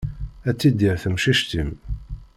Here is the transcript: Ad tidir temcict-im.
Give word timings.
Ad 0.49 0.55
tidir 0.59 0.95
temcict-im. 1.03 1.71